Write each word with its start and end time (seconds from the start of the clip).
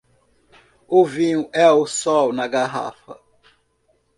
O 0.87 1.05
vinho 1.05 1.47
é 1.53 1.69
o 1.69 1.85
sol 1.85 2.33
na 2.33 2.47
garrafa. 2.47 3.19